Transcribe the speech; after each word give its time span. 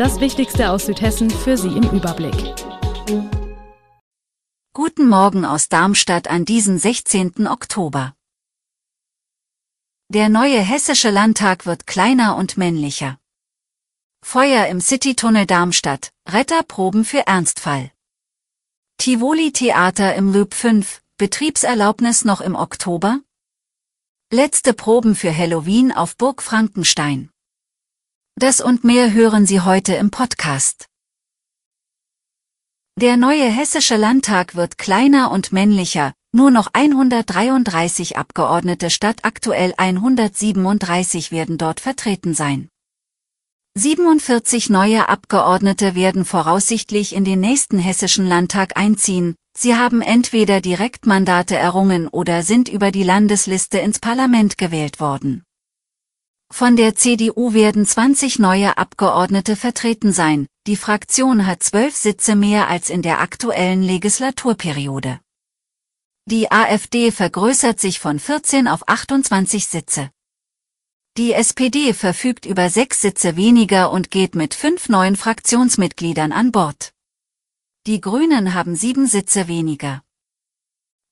Das 0.00 0.18
Wichtigste 0.18 0.70
aus 0.70 0.86
Südhessen 0.86 1.28
für 1.28 1.58
Sie 1.58 1.76
im 1.76 1.82
Überblick. 1.90 2.54
Guten 4.72 5.06
Morgen 5.06 5.44
aus 5.44 5.68
Darmstadt 5.68 6.26
an 6.26 6.46
diesem 6.46 6.78
16. 6.78 7.46
Oktober. 7.46 8.14
Der 10.08 10.30
neue 10.30 10.58
hessische 10.58 11.10
Landtag 11.10 11.66
wird 11.66 11.86
kleiner 11.86 12.36
und 12.36 12.56
männlicher. 12.56 13.18
Feuer 14.24 14.68
im 14.68 14.80
Citytunnel 14.80 15.44
Darmstadt, 15.44 16.12
Retterproben 16.26 17.04
für 17.04 17.26
Ernstfall. 17.26 17.92
Tivoli 18.96 19.52
Theater 19.52 20.14
im 20.14 20.32
Loop 20.32 20.54
5, 20.54 21.02
Betriebserlaubnis 21.18 22.24
noch 22.24 22.40
im 22.40 22.54
Oktober? 22.54 23.20
Letzte 24.32 24.72
Proben 24.72 25.14
für 25.14 25.36
Halloween 25.36 25.92
auf 25.92 26.16
Burg 26.16 26.42
Frankenstein. 26.42 27.29
Das 28.36 28.60
und 28.60 28.84
mehr 28.84 29.12
hören 29.12 29.46
Sie 29.46 29.60
heute 29.60 29.94
im 29.94 30.10
Podcast. 30.10 30.86
Der 32.98 33.16
neue 33.16 33.44
hessische 33.44 33.96
Landtag 33.96 34.54
wird 34.54 34.78
kleiner 34.78 35.30
und 35.30 35.52
männlicher, 35.52 36.12
nur 36.32 36.50
noch 36.50 36.68
133 36.72 38.16
Abgeordnete 38.16 38.90
statt 38.90 39.20
aktuell 39.22 39.74
137 39.76 41.32
werden 41.32 41.58
dort 41.58 41.80
vertreten 41.80 42.34
sein. 42.34 42.68
47 43.76 44.70
neue 44.70 45.08
Abgeordnete 45.08 45.94
werden 45.94 46.24
voraussichtlich 46.24 47.14
in 47.14 47.24
den 47.24 47.40
nächsten 47.40 47.78
hessischen 47.78 48.26
Landtag 48.26 48.76
einziehen, 48.76 49.36
Sie 49.56 49.74
haben 49.74 50.00
entweder 50.00 50.60
Direktmandate 50.60 51.56
errungen 51.56 52.08
oder 52.08 52.42
sind 52.42 52.68
über 52.68 52.90
die 52.90 53.02
Landesliste 53.02 53.78
ins 53.78 53.98
Parlament 53.98 54.58
gewählt 54.58 55.00
worden. 55.00 55.42
Von 56.52 56.76
der 56.76 56.94
CDU 56.94 57.54
werden 57.54 57.86
20 57.86 58.38
neue 58.38 58.76
Abgeordnete 58.76 59.56
vertreten 59.56 60.12
sein, 60.12 60.46
die 60.66 60.76
Fraktion 60.76 61.46
hat 61.46 61.62
zwölf 61.62 61.96
Sitze 61.96 62.36
mehr 62.36 62.68
als 62.68 62.90
in 62.90 63.02
der 63.02 63.20
aktuellen 63.20 63.82
Legislaturperiode. 63.82 65.20
Die 66.26 66.50
AfD 66.50 67.12
vergrößert 67.12 67.80
sich 67.80 67.98
von 67.98 68.18
14 68.18 68.68
auf 68.68 68.86
28 68.88 69.66
Sitze. 69.66 70.10
Die 71.16 71.32
SPD 71.32 71.94
verfügt 71.94 72.46
über 72.46 72.68
sechs 72.68 73.00
Sitze 73.00 73.36
weniger 73.36 73.90
und 73.90 74.10
geht 74.10 74.34
mit 74.34 74.54
fünf 74.54 74.88
neuen 74.88 75.16
Fraktionsmitgliedern 75.16 76.30
an 76.32 76.52
Bord. 76.52 76.92
Die 77.86 78.00
Grünen 78.00 78.54
haben 78.54 78.76
sieben 78.76 79.06
Sitze 79.06 79.48
weniger. 79.48 80.02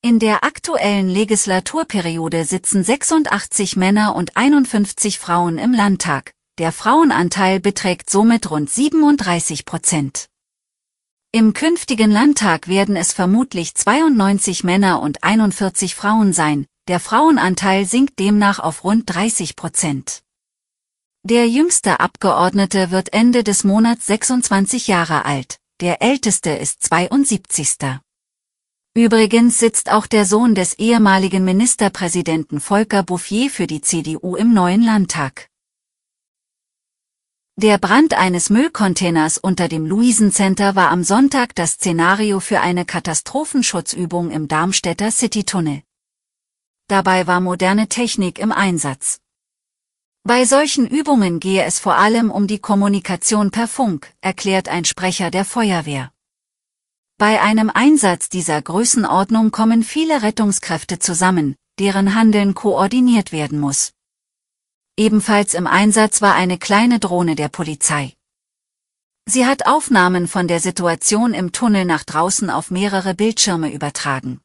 In 0.00 0.18
der 0.18 0.44
aktuellen 0.44 1.08
Legislaturperiode 1.08 2.44
sitzen 2.44 2.84
86 2.84 3.76
Männer 3.76 4.14
und 4.14 4.36
51 4.36 5.18
Frauen 5.18 5.58
im 5.58 5.72
Landtag. 5.72 6.32
Der 6.58 6.72
Frauenanteil 6.72 7.60
beträgt 7.60 8.08
somit 8.08 8.50
rund 8.50 8.70
37 8.70 9.64
Prozent. 9.64 10.28
Im 11.32 11.52
künftigen 11.52 12.10
Landtag 12.10 12.68
werden 12.68 12.96
es 12.96 13.12
vermutlich 13.12 13.74
92 13.74 14.64
Männer 14.64 15.02
und 15.02 15.24
41 15.24 15.94
Frauen 15.94 16.32
sein, 16.32 16.66
der 16.88 17.00
Frauenanteil 17.00 17.84
sinkt 17.84 18.18
demnach 18.18 18.58
auf 18.60 18.84
rund 18.84 19.04
30 19.12 19.56
Prozent. 19.56 20.22
Der 21.24 21.48
jüngste 21.48 22.00
Abgeordnete 22.00 22.90
wird 22.90 23.12
Ende 23.12 23.44
des 23.44 23.64
Monats 23.64 24.06
26 24.06 24.86
Jahre 24.86 25.24
alt 25.24 25.58
der 25.80 26.02
älteste 26.02 26.50
ist 26.50 26.82
72. 26.82 28.00
Übrigens 28.98 29.60
sitzt 29.60 29.92
auch 29.92 30.08
der 30.08 30.24
Sohn 30.24 30.56
des 30.56 30.74
ehemaligen 30.74 31.44
Ministerpräsidenten 31.44 32.58
Volker 32.58 33.04
Bouffier 33.04 33.48
für 33.48 33.68
die 33.68 33.80
CDU 33.80 34.34
im 34.34 34.52
neuen 34.52 34.82
Landtag. 34.82 35.48
Der 37.54 37.78
Brand 37.78 38.14
eines 38.14 38.50
Müllcontainers 38.50 39.38
unter 39.38 39.68
dem 39.68 39.86
Luisencenter 39.86 40.74
war 40.74 40.90
am 40.90 41.04
Sonntag 41.04 41.54
das 41.54 41.74
Szenario 41.74 42.40
für 42.40 42.60
eine 42.60 42.84
Katastrophenschutzübung 42.84 44.32
im 44.32 44.48
Darmstädter 44.48 45.12
Citytunnel. 45.12 45.84
Dabei 46.88 47.28
war 47.28 47.38
moderne 47.38 47.86
Technik 47.86 48.40
im 48.40 48.50
Einsatz. 48.50 49.20
Bei 50.24 50.44
solchen 50.44 50.88
Übungen 50.88 51.38
gehe 51.38 51.62
es 51.62 51.78
vor 51.78 51.94
allem 51.94 52.32
um 52.32 52.48
die 52.48 52.58
Kommunikation 52.58 53.52
per 53.52 53.68
Funk, 53.68 54.12
erklärt 54.22 54.68
ein 54.68 54.84
Sprecher 54.84 55.30
der 55.30 55.44
Feuerwehr. 55.44 56.10
Bei 57.20 57.40
einem 57.42 57.68
Einsatz 57.68 58.28
dieser 58.28 58.62
Größenordnung 58.62 59.50
kommen 59.50 59.82
viele 59.82 60.22
Rettungskräfte 60.22 61.00
zusammen, 61.00 61.56
deren 61.80 62.14
Handeln 62.14 62.54
koordiniert 62.54 63.32
werden 63.32 63.58
muss. 63.58 63.92
Ebenfalls 64.96 65.54
im 65.54 65.66
Einsatz 65.66 66.22
war 66.22 66.36
eine 66.36 66.58
kleine 66.58 67.00
Drohne 67.00 67.34
der 67.34 67.48
Polizei. 67.48 68.14
Sie 69.26 69.46
hat 69.46 69.66
Aufnahmen 69.66 70.28
von 70.28 70.46
der 70.46 70.60
Situation 70.60 71.34
im 71.34 71.50
Tunnel 71.50 71.84
nach 71.84 72.04
draußen 72.04 72.50
auf 72.50 72.70
mehrere 72.70 73.14
Bildschirme 73.14 73.72
übertragen. 73.72 74.40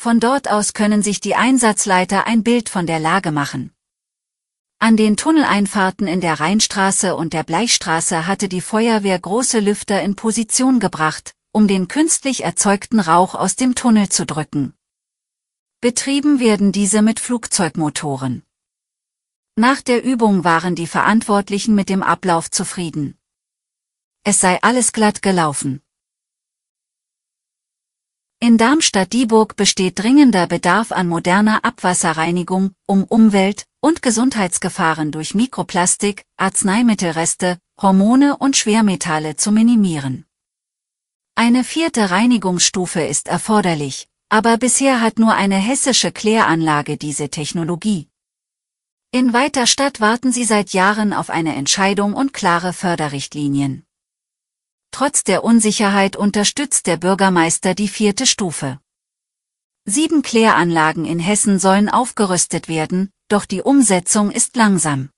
Von 0.00 0.20
dort 0.20 0.50
aus 0.50 0.72
können 0.72 1.02
sich 1.02 1.20
die 1.20 1.34
Einsatzleiter 1.34 2.26
ein 2.26 2.44
Bild 2.44 2.70
von 2.70 2.86
der 2.86 2.98
Lage 2.98 3.30
machen. 3.30 3.74
An 4.78 4.96
den 4.96 5.18
Tunneleinfahrten 5.18 6.06
in 6.06 6.22
der 6.22 6.40
Rheinstraße 6.40 7.14
und 7.14 7.34
der 7.34 7.42
Bleichstraße 7.42 8.26
hatte 8.26 8.48
die 8.48 8.62
Feuerwehr 8.62 9.18
große 9.18 9.60
Lüfter 9.60 10.00
in 10.00 10.16
Position 10.16 10.80
gebracht, 10.80 11.34
um 11.58 11.66
den 11.66 11.88
künstlich 11.88 12.44
erzeugten 12.44 13.00
Rauch 13.00 13.34
aus 13.34 13.56
dem 13.56 13.74
Tunnel 13.74 14.08
zu 14.08 14.24
drücken. 14.24 14.74
Betrieben 15.80 16.38
werden 16.38 16.70
diese 16.70 17.02
mit 17.02 17.18
Flugzeugmotoren. 17.18 18.44
Nach 19.56 19.82
der 19.82 20.04
Übung 20.04 20.44
waren 20.44 20.76
die 20.76 20.86
Verantwortlichen 20.86 21.74
mit 21.74 21.88
dem 21.88 22.04
Ablauf 22.04 22.48
zufrieden. 22.48 23.18
Es 24.22 24.38
sei 24.38 24.62
alles 24.62 24.92
glatt 24.92 25.20
gelaufen. 25.20 25.82
In 28.38 28.56
Darmstadt-Dieburg 28.56 29.56
besteht 29.56 29.98
dringender 29.98 30.46
Bedarf 30.46 30.92
an 30.92 31.08
moderner 31.08 31.64
Abwasserreinigung, 31.64 32.70
um 32.86 33.02
Umwelt- 33.02 33.64
und 33.80 34.00
Gesundheitsgefahren 34.00 35.10
durch 35.10 35.34
Mikroplastik, 35.34 36.22
Arzneimittelreste, 36.36 37.58
Hormone 37.82 38.36
und 38.36 38.56
Schwermetalle 38.56 39.34
zu 39.34 39.50
minimieren. 39.50 40.27
Eine 41.40 41.62
vierte 41.62 42.10
Reinigungsstufe 42.10 43.00
ist 43.00 43.28
erforderlich, 43.28 44.08
aber 44.28 44.56
bisher 44.56 45.00
hat 45.00 45.20
nur 45.20 45.34
eine 45.34 45.54
hessische 45.54 46.10
Kläranlage 46.10 46.96
diese 46.96 47.28
Technologie. 47.28 48.08
In 49.12 49.32
weiter 49.32 49.68
Stadt 49.68 50.00
warten 50.00 50.32
sie 50.32 50.42
seit 50.42 50.72
Jahren 50.72 51.12
auf 51.12 51.30
eine 51.30 51.54
Entscheidung 51.54 52.14
und 52.14 52.32
klare 52.32 52.72
Förderrichtlinien. 52.72 53.86
Trotz 54.90 55.22
der 55.22 55.44
Unsicherheit 55.44 56.16
unterstützt 56.16 56.88
der 56.88 56.96
Bürgermeister 56.96 57.76
die 57.76 57.86
vierte 57.86 58.26
Stufe. 58.26 58.80
Sieben 59.84 60.22
Kläranlagen 60.22 61.04
in 61.04 61.20
Hessen 61.20 61.60
sollen 61.60 61.88
aufgerüstet 61.88 62.66
werden, 62.66 63.12
doch 63.28 63.44
die 63.44 63.62
Umsetzung 63.62 64.32
ist 64.32 64.56
langsam. 64.56 65.10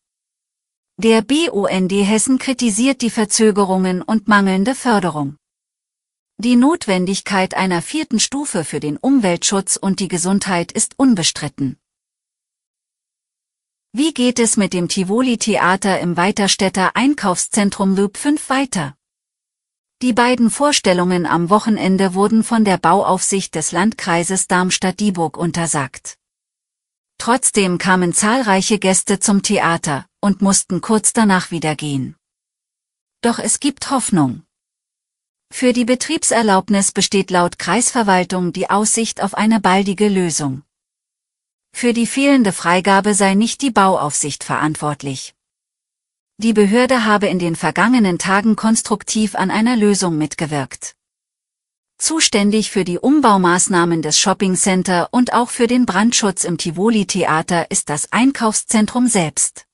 Der 0.99 1.23
BUND 1.23 1.93
Hessen 1.93 2.37
kritisiert 2.37 3.01
die 3.01 3.09
Verzögerungen 3.09 4.03
und 4.03 4.29
mangelnde 4.29 4.75
Förderung. 4.75 5.39
Die 6.43 6.57
Notwendigkeit 6.57 7.53
einer 7.53 7.83
vierten 7.83 8.19
Stufe 8.19 8.65
für 8.65 8.81
den 8.81 8.97
Umweltschutz 8.97 9.77
und 9.77 10.01
die 10.01 10.09
Gesundheit 10.09 10.73
ist 10.73 10.99
unbestritten. 10.99 11.77
Wie 13.93 14.15
geht 14.15 14.39
es 14.39 14.57
mit 14.57 14.73
dem 14.73 14.89
Tivoli 14.89 15.37
Theater 15.37 16.01
im 16.01 16.17
Weiterstädter 16.17 16.97
Einkaufszentrum 16.97 17.95
Loop 17.95 18.17
5 18.17 18.49
weiter? 18.49 18.97
Die 20.01 20.15
beiden 20.15 20.49
Vorstellungen 20.49 21.27
am 21.27 21.51
Wochenende 21.51 22.15
wurden 22.15 22.43
von 22.43 22.65
der 22.65 22.79
Bauaufsicht 22.79 23.55
des 23.55 23.73
Landkreises 23.73 24.49
Darmstadt-Dieburg 24.49 25.37
untersagt. 25.37 26.17
Trotzdem 27.19 27.77
kamen 27.77 28.15
zahlreiche 28.15 28.79
Gäste 28.79 29.21
zum 29.21 29.43
Theater 29.43 30.07
und 30.23 30.41
mussten 30.41 30.81
kurz 30.81 31.13
danach 31.13 31.51
wieder 31.51 31.77
gehen. 31.77 32.17
Doch 33.21 33.39
es 33.39 33.61
gibt 33.61 33.91
Hoffnung. 33.91 34.43
Für 35.53 35.73
die 35.73 35.85
Betriebserlaubnis 35.85 36.93
besteht 36.93 37.31
laut 37.31 37.59
Kreisverwaltung 37.59 38.53
die 38.53 38.71
Aussicht 38.71 39.23
auf 39.23 39.35
eine 39.35 39.61
baldige 39.61 40.09
Lösung. 40.09 40.63
Für 41.73 41.93
die 41.93 42.07
fehlende 42.07 42.53
Freigabe 42.53 43.15
sei 43.15 43.35
nicht 43.35 43.61
die 43.63 43.71
Bauaufsicht 43.71 44.43
verantwortlich. 44.45 45.35
Die 46.39 46.55
Behörde 46.55 47.05
habe 47.05 47.27
in 47.27 47.39
den 47.39 47.57
vergangenen 47.57 48.19
Tagen 48.19 48.57
konstruktiv 48.57 49.35
an 49.35 49.51
einer 49.51 49.77
Lösung 49.77 50.17
mitgewirkt. 50.17 50.95
Zuständig 51.99 52.71
für 52.71 52.85
die 52.85 52.99
Umbaumaßnahmen 52.99 54.01
des 54.01 54.19
Shoppingcenter 54.19 55.09
und 55.11 55.35
auch 55.35 55.51
für 55.51 55.67
den 55.67 55.85
Brandschutz 55.85 56.45
im 56.45 56.57
Tivoli-Theater 56.57 57.71
ist 57.71 57.91
das 57.91 58.11
Einkaufszentrum 58.11 59.07
selbst. 59.07 59.67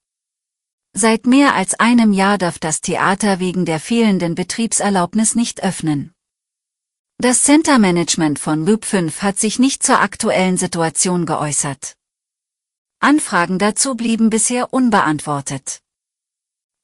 Seit 0.99 1.27
mehr 1.27 1.55
als 1.55 1.75
einem 1.75 2.15
Jahr 2.15 2.39
darf 2.39 2.59
das 2.59 2.81
Theater 2.81 3.39
wegen 3.39 3.67
der 3.67 3.81
fehlenden 3.81 4.35
Betriebserlaubnis 4.35 5.35
nicht 5.35 5.63
öffnen. 5.63 6.15
Das 7.19 7.43
Centermanagement 7.43 8.39
von 8.39 8.65
Loop 8.65 8.87
5 8.87 9.21
hat 9.21 9.39
sich 9.39 9.59
nicht 9.59 9.83
zur 9.83 10.01
aktuellen 10.01 10.57
Situation 10.57 11.27
geäußert. 11.27 11.97
Anfragen 12.99 13.59
dazu 13.59 13.95
blieben 13.95 14.31
bisher 14.31 14.73
unbeantwortet. 14.73 15.81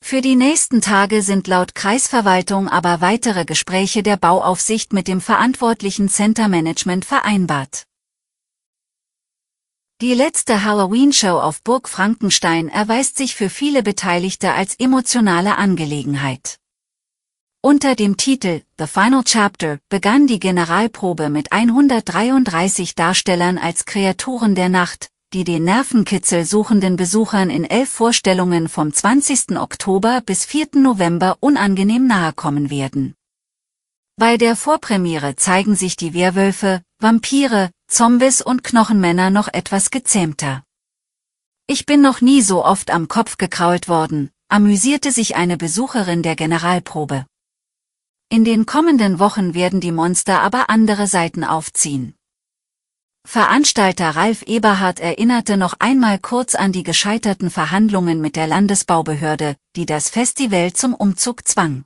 Für 0.04 0.20
die 0.20 0.36
nächsten 0.36 0.82
Tage 0.82 1.22
sind 1.22 1.46
laut 1.46 1.74
Kreisverwaltung 1.74 2.68
aber 2.68 3.00
weitere 3.00 3.46
Gespräche 3.46 4.02
der 4.02 4.18
Bauaufsicht 4.18 4.92
mit 4.92 5.08
dem 5.08 5.22
verantwortlichen 5.22 6.10
Centermanagement 6.10 7.06
vereinbart. 7.06 7.86
Die 10.02 10.14
letzte 10.14 10.64
Halloween-Show 10.64 11.38
auf 11.38 11.62
Burg 11.62 11.88
Frankenstein 11.88 12.68
erweist 12.68 13.16
sich 13.16 13.36
für 13.36 13.48
viele 13.48 13.84
Beteiligte 13.84 14.52
als 14.52 14.74
emotionale 14.74 15.56
Angelegenheit. 15.58 16.56
Unter 17.60 17.94
dem 17.94 18.16
Titel 18.16 18.62
The 18.80 18.88
Final 18.88 19.22
Chapter 19.22 19.78
begann 19.88 20.26
die 20.26 20.40
Generalprobe 20.40 21.28
mit 21.28 21.52
133 21.52 22.96
Darstellern 22.96 23.58
als 23.58 23.84
Kreaturen 23.84 24.56
der 24.56 24.70
Nacht, 24.70 25.06
die 25.34 25.44
den 25.44 25.62
Nervenkitzel 25.62 26.46
suchenden 26.46 26.96
Besuchern 26.96 27.48
in 27.48 27.62
elf 27.62 27.88
Vorstellungen 27.88 28.68
vom 28.68 28.92
20. 28.92 29.56
Oktober 29.56 30.20
bis 30.26 30.44
4. 30.44 30.70
November 30.78 31.36
unangenehm 31.38 32.08
nahe 32.08 32.32
kommen 32.32 32.70
werden. 32.70 33.14
Bei 34.16 34.36
der 34.36 34.56
Vorpremiere 34.56 35.36
zeigen 35.36 35.76
sich 35.76 35.96
die 35.96 36.12
Werwölfe, 36.12 36.82
Vampire, 37.02 37.70
Zombies 37.88 38.42
und 38.42 38.62
Knochenmänner 38.62 39.30
noch 39.30 39.48
etwas 39.52 39.90
gezähmter. 39.90 40.62
Ich 41.66 41.84
bin 41.84 42.00
noch 42.00 42.20
nie 42.20 42.42
so 42.42 42.64
oft 42.64 42.92
am 42.92 43.08
Kopf 43.08 43.38
gekrault 43.38 43.88
worden, 43.88 44.30
amüsierte 44.48 45.10
sich 45.10 45.34
eine 45.34 45.56
Besucherin 45.56 46.22
der 46.22 46.36
Generalprobe. 46.36 47.26
In 48.28 48.44
den 48.44 48.66
kommenden 48.66 49.18
Wochen 49.18 49.52
werden 49.52 49.80
die 49.80 49.90
Monster 49.90 50.42
aber 50.42 50.70
andere 50.70 51.08
Seiten 51.08 51.42
aufziehen. 51.42 52.14
Veranstalter 53.26 54.10
Ralf 54.10 54.42
Eberhard 54.42 55.00
erinnerte 55.00 55.56
noch 55.56 55.74
einmal 55.80 56.20
kurz 56.20 56.54
an 56.54 56.70
die 56.70 56.84
gescheiterten 56.84 57.50
Verhandlungen 57.50 58.20
mit 58.20 58.36
der 58.36 58.46
Landesbaubehörde, 58.46 59.56
die 59.74 59.86
das 59.86 60.08
Festival 60.08 60.72
zum 60.72 60.94
Umzug 60.94 61.48
zwang. 61.48 61.84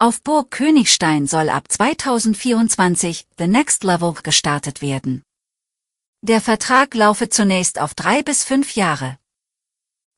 Auf 0.00 0.22
Burg 0.22 0.52
Königstein 0.52 1.26
soll 1.26 1.48
ab 1.48 1.64
2024 1.68 3.26
The 3.36 3.48
Next 3.48 3.82
Level 3.82 4.14
gestartet 4.22 4.80
werden. 4.80 5.24
Der 6.22 6.40
Vertrag 6.40 6.94
laufe 6.94 7.30
zunächst 7.30 7.80
auf 7.80 7.96
drei 7.96 8.22
bis 8.22 8.44
fünf 8.44 8.76
Jahre. 8.76 9.18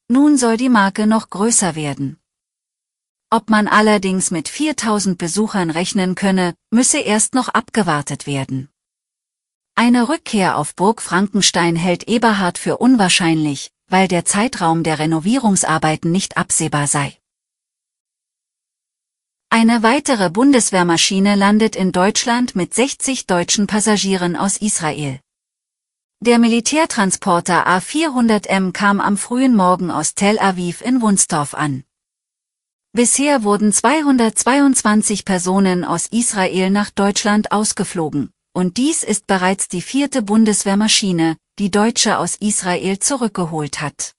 Nun 0.08 0.36
soll 0.36 0.58
die 0.58 0.68
Marke 0.68 1.06
noch 1.06 1.30
größer 1.30 1.76
werden. 1.76 2.18
Ob 3.30 3.48
man 3.48 3.68
allerdings 3.68 4.30
mit 4.30 4.50
4000 4.50 5.16
Besuchern 5.16 5.70
rechnen 5.70 6.14
könne, 6.14 6.54
müsse 6.70 6.98
erst 6.98 7.32
noch 7.32 7.48
abgewartet 7.48 8.26
werden. 8.26 8.68
Eine 9.76 10.10
Rückkehr 10.10 10.58
auf 10.58 10.74
Burg 10.74 11.00
Frankenstein 11.00 11.74
hält 11.74 12.06
Eberhard 12.06 12.58
für 12.58 12.76
unwahrscheinlich, 12.76 13.70
weil 13.86 14.08
der 14.08 14.26
Zeitraum 14.26 14.82
der 14.82 14.98
Renovierungsarbeiten 14.98 16.12
nicht 16.12 16.36
absehbar 16.36 16.86
sei. 16.86 17.19
Eine 19.52 19.82
weitere 19.82 20.30
Bundeswehrmaschine 20.30 21.34
landet 21.34 21.74
in 21.74 21.90
Deutschland 21.90 22.54
mit 22.54 22.72
60 22.72 23.26
deutschen 23.26 23.66
Passagieren 23.66 24.36
aus 24.36 24.58
Israel. 24.58 25.18
Der 26.20 26.38
Militärtransporter 26.38 27.66
A400M 27.66 28.70
kam 28.70 29.00
am 29.00 29.16
frühen 29.16 29.56
Morgen 29.56 29.90
aus 29.90 30.14
Tel 30.14 30.38
Aviv 30.38 30.82
in 30.82 31.02
Wunstorf 31.02 31.54
an. 31.54 31.82
Bisher 32.92 33.42
wurden 33.42 33.72
222 33.72 35.24
Personen 35.24 35.84
aus 35.84 36.06
Israel 36.06 36.70
nach 36.70 36.90
Deutschland 36.90 37.50
ausgeflogen, 37.50 38.30
und 38.52 38.76
dies 38.76 39.02
ist 39.02 39.26
bereits 39.26 39.66
die 39.66 39.82
vierte 39.82 40.22
Bundeswehrmaschine, 40.22 41.36
die 41.58 41.72
Deutsche 41.72 42.18
aus 42.18 42.36
Israel 42.36 43.00
zurückgeholt 43.00 43.80
hat. 43.80 44.14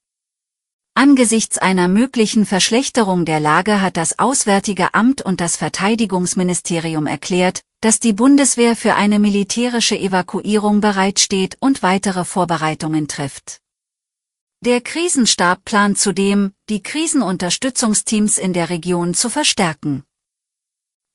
Angesichts 0.94 1.58
einer 1.58 1.88
möglichen 1.88 2.46
Verschlechterung 2.46 3.24
der 3.24 3.40
Lage 3.40 3.82
hat 3.82 3.96
das 3.96 4.20
Auswärtige 4.20 4.94
Amt 4.94 5.22
und 5.22 5.40
das 5.40 5.56
Verteidigungsministerium 5.56 7.08
erklärt, 7.08 7.62
dass 7.80 8.00
die 8.00 8.14
Bundeswehr 8.14 8.76
für 8.76 8.96
eine 8.96 9.18
militärische 9.18 9.98
Evakuierung 9.98 10.82
bereitsteht 10.82 11.56
und 11.62 11.82
weitere 11.82 12.26
Vorbereitungen 12.26 13.08
trifft. 13.08 13.62
Der 14.64 14.82
Krisenstab 14.82 15.66
plant 15.66 15.98
zudem, 15.98 16.54
die 16.70 16.84
Krisenunterstützungsteams 16.84 18.38
in 18.38 18.54
der 18.54 18.70
Region 18.70 19.14
zu 19.14 19.30
verstärken. 19.30 20.04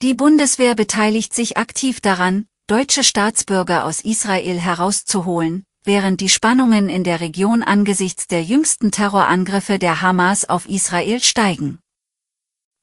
Die 0.02 0.14
Bundeswehr 0.14 0.74
beteiligt 0.74 1.32
sich 1.34 1.56
aktiv 1.56 2.00
daran, 2.00 2.46
deutsche 2.66 3.04
Staatsbürger 3.04 3.84
aus 3.84 4.00
Israel 4.00 4.58
herauszuholen, 4.58 5.64
während 5.86 6.20
die 6.20 6.28
Spannungen 6.28 6.88
in 6.88 7.04
der 7.04 7.20
Region 7.20 7.62
angesichts 7.62 8.26
der 8.26 8.42
jüngsten 8.42 8.90
Terrorangriffe 8.90 9.78
der 9.78 10.02
Hamas 10.02 10.48
auf 10.48 10.68
Israel 10.68 11.20
steigen. 11.20 11.78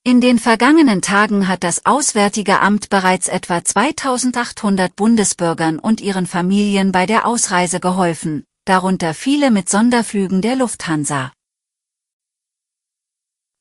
In 0.05 0.19
den 0.19 0.37
vergangenen 0.37 1.01
Tagen 1.01 1.47
hat 1.47 1.63
das 1.63 1.85
Auswärtige 1.85 2.59
Amt 2.59 2.89
bereits 2.89 3.29
etwa 3.29 3.63
2800 3.63 4.97
Bundesbürgern 4.97 5.79
und 5.79 6.01
ihren 6.01 6.27
Familien 6.27 6.91
bei 6.91 7.05
der 7.05 7.25
Ausreise 7.25 7.79
geholfen, 7.79 8.43
darunter 8.65 9.13
viele 9.13 9.49
mit 9.49 9.69
Sonderflügen 9.69 10.41
der 10.41 10.57
Lufthansa. 10.57 11.31